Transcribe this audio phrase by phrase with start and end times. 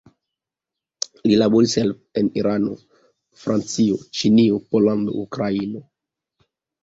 [1.31, 1.75] Li laboris
[2.21, 2.71] en Irano,
[3.41, 5.85] Francio, Ĉinio, Pollando, Ukrainio.